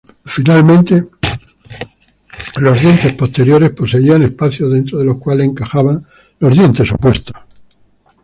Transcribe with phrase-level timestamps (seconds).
[0.25, 1.09] Finalmente,
[2.55, 6.03] los dientes posteriores poseían espacios dentro de los cuales encajaban
[6.39, 7.35] los dientes opuestos.